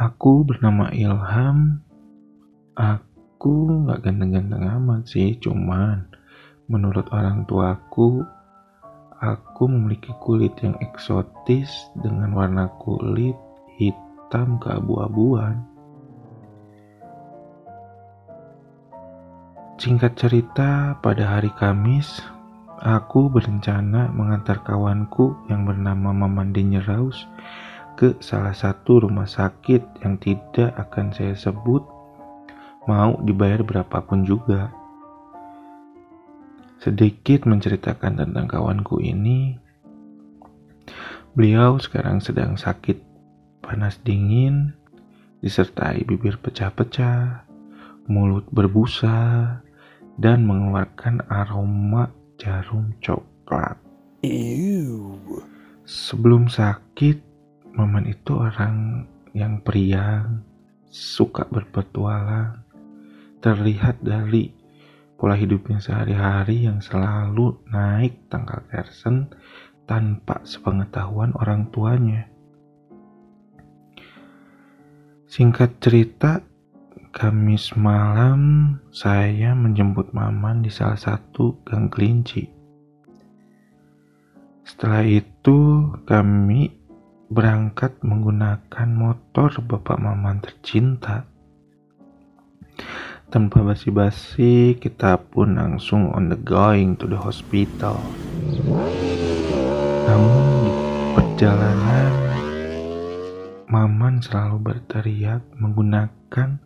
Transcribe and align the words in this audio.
Aku 0.00 0.48
bernama 0.48 0.88
Ilham. 0.96 1.76
Aku 2.72 3.84
nggak 3.84 4.08
ganteng-ganteng 4.08 4.64
amat 4.80 5.04
sih, 5.04 5.36
cuman 5.36 6.08
menurut 6.72 7.04
orang 7.12 7.44
tuaku, 7.44 8.24
aku 9.20 9.62
memiliki 9.68 10.16
kulit 10.24 10.56
yang 10.64 10.72
eksotis 10.80 11.68
dengan 12.00 12.32
warna 12.32 12.72
kulit 12.80 13.36
hitam 13.76 14.56
keabu-abuan. 14.56 15.68
Singkat 19.76 20.16
cerita, 20.16 20.96
pada 21.04 21.36
hari 21.36 21.52
Kamis, 21.60 22.24
aku 22.80 23.28
berencana 23.28 24.08
mengantar 24.16 24.64
kawanku 24.64 25.36
yang 25.52 25.68
bernama 25.68 26.16
Maman 26.16 26.56
Denyeraus 26.56 27.28
ke 28.00 28.16
salah 28.24 28.56
satu 28.56 29.04
rumah 29.04 29.28
sakit 29.28 30.00
yang 30.00 30.16
tidak 30.16 30.72
akan 30.72 31.12
saya 31.12 31.36
sebut 31.36 31.84
mau 32.88 33.20
dibayar 33.20 33.60
berapapun 33.60 34.24
juga. 34.24 34.72
Sedikit 36.80 37.44
menceritakan 37.44 38.24
tentang 38.24 38.48
kawanku 38.48 39.04
ini, 39.04 39.60
beliau 41.36 41.76
sekarang 41.76 42.24
sedang 42.24 42.56
sakit 42.56 42.96
panas 43.60 44.00
dingin, 44.00 44.72
disertai 45.44 46.00
bibir 46.08 46.40
pecah-pecah, 46.40 47.44
mulut 48.08 48.48
berbusa, 48.48 49.60
dan 50.16 50.48
mengeluarkan 50.48 51.20
aroma 51.28 52.08
jarum 52.40 52.96
coklat. 53.04 53.76
Ew. 54.24 55.20
Sebelum 55.84 56.48
sakit, 56.48 57.29
Maman 57.74 58.10
itu 58.10 58.34
orang 58.34 59.06
yang 59.30 59.62
periang, 59.62 60.42
suka 60.90 61.46
berpetualang, 61.46 62.66
terlihat 63.38 64.02
dari 64.02 64.50
pola 65.14 65.36
hidupnya 65.36 65.78
sehari-hari 65.78 66.66
yang 66.66 66.82
selalu 66.82 67.60
naik 67.68 68.26
tanggal 68.32 68.64
kersen 68.66 69.30
tanpa 69.84 70.42
sepengetahuan 70.42 71.30
orang 71.38 71.68
tuanya. 71.70 72.26
Singkat 75.30 75.78
cerita, 75.78 76.42
Kamis 77.10 77.74
malam 77.74 78.78
saya 78.94 79.50
menjemput 79.58 80.14
Maman 80.14 80.62
di 80.62 80.70
salah 80.70 80.94
satu 80.94 81.58
gang 81.66 81.90
kelinci. 81.90 82.46
Setelah 84.62 85.02
itu 85.02 85.90
kami 86.06 86.79
berangkat 87.30 87.94
menggunakan 88.02 88.90
motor 88.90 89.54
Bapak 89.62 90.02
Maman 90.02 90.42
tercinta. 90.42 91.22
Tanpa 93.30 93.62
basi-basi, 93.62 94.74
kita 94.74 95.14
pun 95.30 95.54
langsung 95.54 96.10
on 96.10 96.26
the 96.26 96.38
going 96.42 96.98
to 96.98 97.06
the 97.06 97.14
hospital. 97.14 98.02
Namun 100.10 100.42
di 100.66 100.70
perjalanan, 101.14 102.10
Maman 103.70 104.18
selalu 104.18 104.58
berteriak 104.58 105.46
menggunakan 105.54 106.58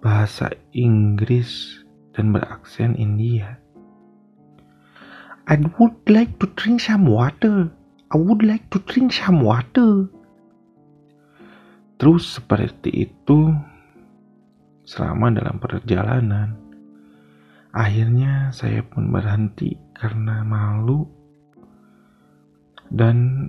bahasa 0.00 0.48
Inggris 0.72 1.84
dan 2.16 2.32
beraksen 2.32 2.96
India. 2.96 3.60
I 5.44 5.60
would 5.76 6.00
like 6.08 6.40
to 6.40 6.48
drink 6.56 6.80
some 6.80 7.04
water. 7.04 7.68
I 8.10 8.18
would 8.18 8.42
like 8.42 8.66
to 8.74 8.82
drink 8.82 9.14
some 9.14 9.46
water. 9.46 10.10
Terus 11.94 12.42
seperti 12.42 13.06
itu 13.06 13.54
selama 14.82 15.30
dalam 15.30 15.62
perjalanan. 15.62 16.58
Akhirnya 17.70 18.50
saya 18.50 18.82
pun 18.82 19.14
berhenti 19.14 19.78
karena 19.94 20.42
malu 20.42 21.06
dan 22.90 23.46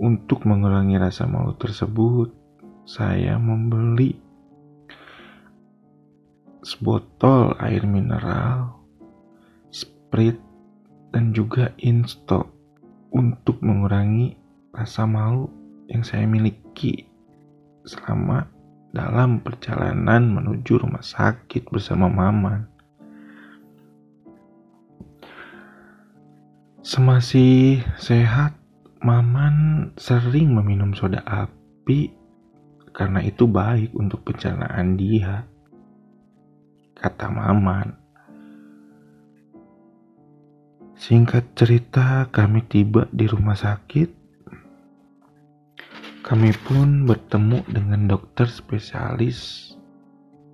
untuk 0.00 0.48
mengurangi 0.48 0.96
rasa 0.96 1.28
malu 1.28 1.52
tersebut, 1.60 2.32
saya 2.88 3.36
membeli 3.36 4.16
sebotol 6.64 7.52
air 7.60 7.84
mineral, 7.84 8.80
sprit, 9.68 10.40
dan 11.12 11.36
juga 11.36 11.76
instok 11.76 12.57
untuk 13.12 13.60
mengurangi 13.64 14.36
rasa 14.72 15.08
malu 15.08 15.48
yang 15.88 16.04
saya 16.04 16.28
miliki 16.28 17.08
selama 17.88 18.44
dalam 18.92 19.40
perjalanan 19.40 20.28
menuju 20.32 20.80
rumah 20.80 21.04
sakit 21.04 21.68
bersama 21.68 22.08
Maman. 22.08 22.68
Semasih 26.84 27.84
sehat, 28.00 28.56
Maman 28.98 29.92
sering 30.00 30.56
meminum 30.56 30.96
soda 30.96 31.20
api 31.22 32.10
karena 32.96 33.22
itu 33.22 33.46
baik 33.46 33.94
untuk 33.94 34.24
pencernaan 34.26 34.98
dia. 34.98 35.46
Kata 36.98 37.30
Maman. 37.30 38.07
Singkat 40.98 41.54
cerita, 41.54 42.26
kami 42.26 42.66
tiba 42.66 43.06
di 43.14 43.30
rumah 43.30 43.54
sakit. 43.54 44.10
Kami 46.26 46.50
pun 46.66 47.06
bertemu 47.06 47.62
dengan 47.70 48.10
dokter 48.10 48.50
spesialis 48.50 49.70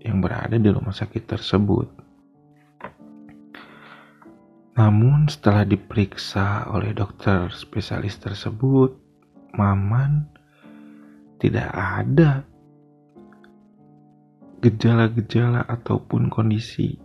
yang 0.05 0.21
berada 0.21 0.61
di 0.61 0.69
rumah 0.69 0.93
sakit 0.93 1.25
tersebut. 1.25 1.89
Namun, 4.77 5.33
setelah 5.33 5.65
diperiksa 5.65 6.69
oleh 6.69 6.93
dokter 6.93 7.49
spesialis 7.49 8.21
tersebut, 8.21 8.93
Maman 9.57 10.29
tidak 11.41 11.73
ada 11.73 12.45
gejala-gejala 14.61 15.65
ataupun 15.65 16.29
kondisi 16.29 17.01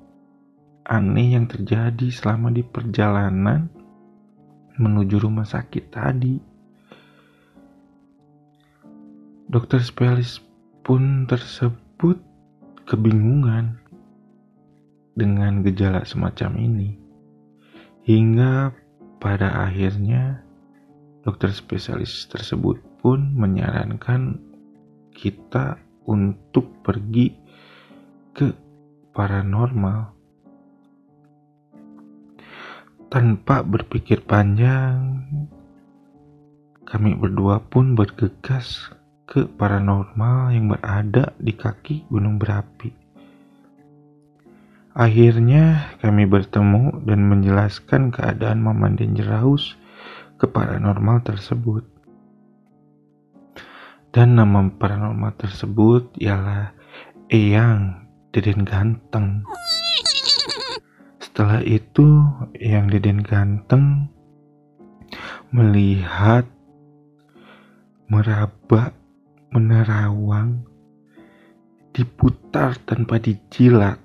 aneh 0.89 1.37
yang 1.37 1.45
terjadi 1.45 2.09
selama 2.09 2.49
di 2.49 2.65
perjalanan 2.65 3.69
menuju 4.81 5.21
rumah 5.21 5.45
sakit 5.45 5.85
tadi. 5.93 6.35
Dokter 9.45 9.85
spesialis 9.85 10.41
pun 10.81 11.29
tersebut 11.29 12.17
kebingungan 12.89 13.77
dengan 15.13 15.61
gejala 15.61 16.01
semacam 16.09 16.57
ini. 16.57 16.89
Hingga 18.09 18.73
pada 19.21 19.69
akhirnya 19.69 20.41
dokter 21.21 21.53
spesialis 21.53 22.25
tersebut 22.25 22.81
pun 22.97 23.29
menyarankan 23.37 24.41
kita 25.13 25.77
untuk 26.09 26.81
pergi 26.81 27.37
ke 28.33 28.49
paranormal 29.13 30.18
tanpa 33.09 33.65
berpikir 33.65 34.21
panjang, 34.21 35.25
kami 36.85 37.17
berdua 37.17 37.57
pun 37.57 37.97
bergegas 37.97 38.93
ke 39.25 39.49
paranormal 39.49 40.53
yang 40.53 40.69
berada 40.69 41.33
di 41.41 41.53
kaki 41.57 42.05
gunung 42.09 42.37
berapi. 42.37 42.93
Akhirnya 44.93 45.93
kami 46.01 46.29
bertemu 46.29 47.05
dan 47.05 47.25
menjelaskan 47.25 48.13
keadaan 48.13 48.61
Maman 48.61 48.97
Dangerous 48.97 49.73
ke 50.37 50.45
paranormal 50.45 51.25
tersebut. 51.25 51.85
Dan 54.09 54.37
nama 54.37 54.65
paranormal 54.69 55.37
tersebut 55.37 56.13
ialah 56.17 56.73
Eyang 57.29 58.09
Deden 58.33 58.65
Ganteng. 58.65 59.45
Setelah 61.39 61.63
itu, 61.63 62.03
yang 62.59 62.91
Deden 62.91 63.23
ganteng 63.23 64.11
melihat 65.55 66.43
meraba, 68.11 68.91
menerawang, 69.47 70.67
diputar 71.95 72.75
tanpa 72.83 73.23
dijilat, 73.23 73.95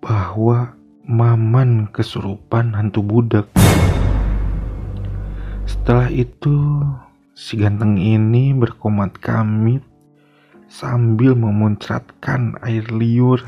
bahwa 0.00 0.72
Maman 1.04 1.92
kesurupan 1.92 2.72
hantu 2.72 3.04
budak. 3.04 3.52
Setelah 5.68 6.08
itu, 6.08 6.80
si 7.36 7.60
ganteng 7.60 8.00
ini 8.00 8.56
berkomat 8.56 9.20
kamit 9.20 9.84
sambil 10.64 11.36
memuncratkan 11.36 12.56
air 12.64 12.88
liur 12.88 13.44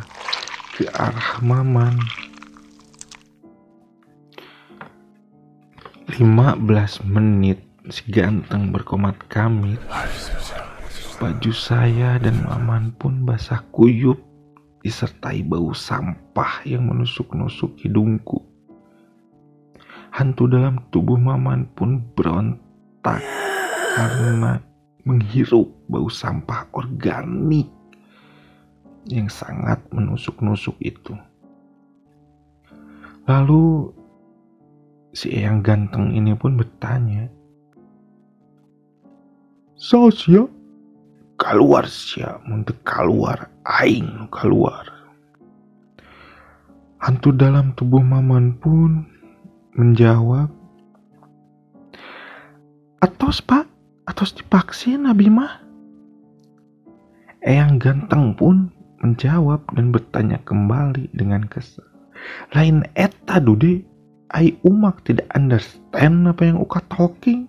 ke 0.76 0.84
arah 0.93 1.40
Maman. 1.40 1.96
15 6.12 6.20
menit 7.08 7.64
si 7.88 8.05
ganteng 8.12 8.76
berkomat 8.76 9.17
kamit, 9.32 9.81
baju 11.17 11.52
saya 11.56 12.20
dan 12.20 12.44
Maman 12.44 12.93
pun 13.00 13.25
basah 13.25 13.64
kuyup 13.73 14.20
disertai 14.84 15.40
bau 15.49 15.73
sampah 15.73 16.61
yang 16.69 16.93
menusuk-nusuk 16.93 17.81
hidungku. 17.81 18.44
Hantu 20.12 20.44
dalam 20.44 20.84
tubuh 20.93 21.17
Maman 21.17 21.73
pun 21.73 22.05
berontak 22.12 23.25
karena 23.96 24.61
menghirup 25.08 25.73
bau 25.88 26.12
sampah 26.12 26.69
organik 26.76 27.75
yang 29.06 29.31
sangat 29.31 29.79
menusuk-nusuk 29.94 30.75
itu. 30.82 31.14
Lalu 33.26 33.91
si 35.14 35.35
Eyang 35.35 35.62
ganteng 35.62 36.14
ini 36.14 36.35
pun 36.38 36.58
bertanya, 36.58 37.26
Sasya, 39.76 40.49
keluar 41.37 41.85
sia 41.85 42.41
untuk 42.49 42.81
keluar 42.81 43.53
aing 43.69 44.25
keluar 44.32 44.88
hantu 46.97 47.29
dalam 47.37 47.76
tubuh 47.76 48.00
maman 48.00 48.56
pun 48.56 49.05
menjawab 49.76 50.49
atos 53.05 53.44
pak 53.44 53.69
atos 54.09 54.32
dipaksin 54.32 55.05
nabi 55.05 55.29
mah 55.29 55.61
Eyang 57.47 57.79
ganteng 57.79 58.35
pun 58.35 58.75
menjawab 59.06 59.62
dan 59.79 59.94
bertanya 59.94 60.43
kembali 60.43 61.06
dengan 61.14 61.47
kesal 61.47 61.87
lain 62.50 62.82
eta 62.99 63.38
dude 63.38 63.87
ai 64.35 64.58
umak 64.67 65.06
tidak 65.06 65.31
understand 65.38 66.26
apa 66.26 66.43
yang 66.43 66.58
uka 66.58 66.82
talking 66.91 67.47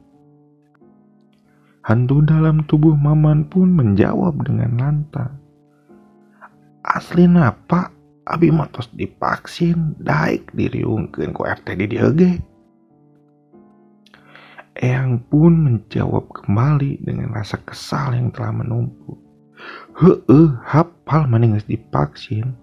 Hantu 1.88 2.20
dalam 2.20 2.68
tubuh 2.68 3.00
Maman 3.00 3.48
pun 3.48 3.72
menjawab 3.72 4.44
dengan 4.44 4.76
lantang. 4.76 5.40
Asli 6.84 7.32
napa 7.32 7.96
abi 8.28 8.52
matos 8.52 8.92
dipaksin 8.92 9.96
daik 9.96 10.52
diriungkeun 10.52 11.32
ku 11.32 11.48
RT 11.48 11.80
di 11.80 11.88
diege. 11.88 12.32
Eyang 14.76 15.24
pun 15.32 15.64
menjawab 15.64 16.28
kembali 16.28 17.08
dengan 17.08 17.32
rasa 17.32 17.56
kesal 17.64 18.20
yang 18.20 18.36
telah 18.36 18.52
menumpuk. 18.52 19.27
Heeh, 19.98 20.48
hafal 20.62 21.26
maning 21.26 21.58
geus 21.58 21.68
dipaksin. 21.68 22.54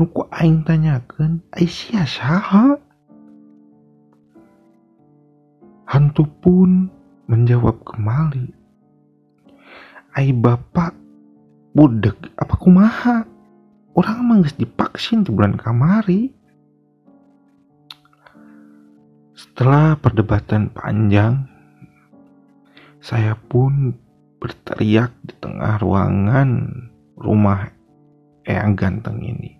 Nuku 0.00 0.26
aing 0.34 0.66
tanyakeun, 0.66 1.44
Aisyah 1.54 2.06
saha? 2.08 2.66
Hantu 5.90 6.26
pun 6.42 6.90
menjawab 7.30 7.86
kembali 7.86 8.60
ai 10.18 10.34
bapak 10.34 10.90
budek 11.70 12.34
apa 12.34 12.54
kumaha 12.58 13.22
orang 13.94 14.16
emang 14.18 14.42
gak 14.42 14.58
dipaksin 14.58 15.22
di 15.22 15.30
bulan 15.30 15.54
kamari 15.54 16.34
setelah 19.38 19.94
perdebatan 19.94 20.74
panjang 20.74 21.46
saya 22.98 23.38
pun 23.38 23.94
berteriak 24.40 25.12
di 25.22 25.36
tengah 25.38 25.78
ruangan 25.78 26.50
rumah 27.20 27.70
Eyang 28.48 28.74
ganteng 28.74 29.20
ini. 29.20 29.54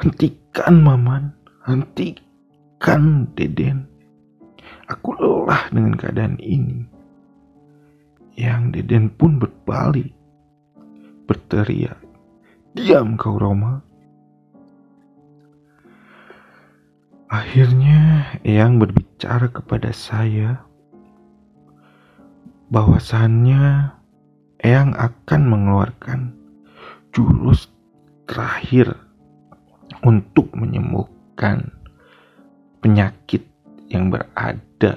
Hentikan 0.00 0.80
maman. 0.80 1.36
Hentikan 1.62 3.30
deden. 3.36 3.86
Aku 4.90 5.14
lelah 5.14 5.70
dengan 5.70 5.94
keadaan 5.94 6.40
ini. 6.42 6.88
Yang 8.32 8.80
Deden 8.80 9.12
pun 9.12 9.36
berbalik, 9.36 10.08
berteriak, 11.28 12.00
Diam 12.72 13.20
kau 13.20 13.36
Roma. 13.36 13.84
Akhirnya 17.28 18.32
Eyang 18.44 18.80
berbicara 18.80 19.52
kepada 19.52 19.92
saya 19.92 20.64
bahwasannya 22.72 23.92
Eyang 24.62 24.96
akan 24.96 25.42
mengeluarkan 25.44 26.32
jurus 27.12 27.68
terakhir 28.24 28.96
untuk 30.00 30.48
menyembuhkan 30.56 31.68
penyakit 32.80 33.44
yang 33.92 34.08
berada 34.08 34.96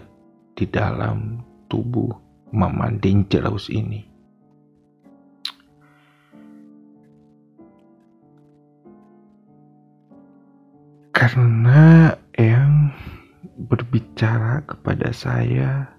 di 0.56 0.66
dalam 0.70 1.44
tubuh 1.68 2.16
Mama 2.56 2.94
Dangerous 2.96 3.68
ini. 3.68 4.08
Karena 11.12 12.14
yang 12.38 12.94
berbicara 13.66 14.62
kepada 14.64 15.10
saya 15.10 15.95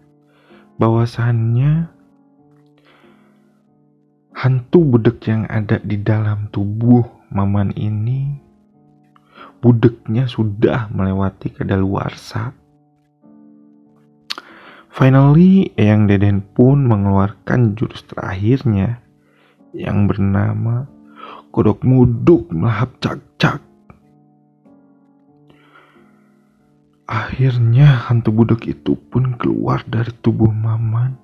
bahwasannya 0.76 1.88
hantu 4.36 4.78
budek 4.84 5.28
yang 5.28 5.48
ada 5.48 5.80
di 5.80 5.96
dalam 6.00 6.52
tubuh 6.52 7.04
Maman 7.26 7.74
ini 7.74 8.38
budeknya 9.58 10.30
sudah 10.30 10.86
melewati 10.94 11.50
kedaluarsa 11.50 12.54
Finally, 14.96 15.76
Eyang 15.76 16.08
Deden 16.08 16.40
pun 16.40 16.88
mengeluarkan 16.88 17.76
jurus 17.76 18.00
terakhirnya 18.08 19.04
yang 19.76 20.08
bernama 20.08 20.88
Kodok 21.52 21.84
Muduk 21.84 22.48
Melahap 22.48 22.96
Cak-Cak. 23.04 23.60
Akhirnya 27.16 28.12
hantu 28.12 28.28
budok 28.28 28.68
itu 28.68 28.92
pun 29.08 29.40
keluar 29.40 29.80
dari 29.88 30.12
tubuh 30.20 30.52
Maman 30.52 31.16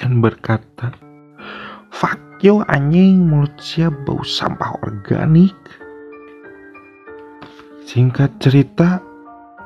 dan 0.00 0.24
berkata, 0.24 0.88
Fuck 1.92 2.40
yo 2.40 2.64
anjing 2.72 3.28
mulut 3.28 3.52
siap 3.60 3.92
bau 4.08 4.24
sampah 4.24 4.72
organik. 4.80 5.52
Singkat 7.84 8.40
cerita, 8.40 9.04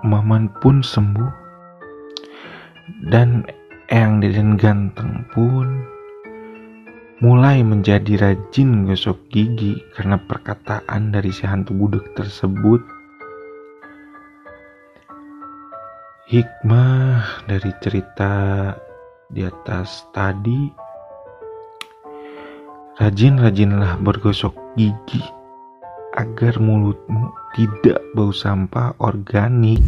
Maman 0.03 0.51
pun 0.59 0.83
sembuh 0.83 1.31
dan 3.07 3.47
Eyang 3.95 4.19
Deden 4.19 4.59
ganteng 4.59 5.23
pun 5.31 5.87
mulai 7.23 7.63
menjadi 7.63 8.19
rajin 8.19 8.83
gosok 8.83 9.31
gigi 9.31 9.79
karena 9.95 10.19
perkataan 10.19 11.15
dari 11.15 11.31
si 11.31 11.47
hantu 11.47 11.87
budek 11.87 12.19
tersebut. 12.19 12.98
Hikmah 16.29 17.49
dari 17.49 17.73
cerita 17.81 18.69
di 19.33 19.49
atas 19.49 20.05
tadi, 20.13 20.69
rajin-rajinlah 23.01 23.97
bergosok 24.05 24.53
gigi 24.77 25.25
agar 26.21 26.61
mulutmu 26.61 27.33
tidak 27.57 28.05
bau 28.13 28.29
sampah 28.29 28.93
organik. 29.01 29.81